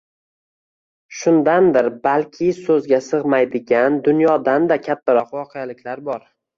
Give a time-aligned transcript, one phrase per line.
[1.17, 6.31] Shundandir balki soʻzga sigʻmaydigan, dunyodan-da kattaroq voqeliklar bor.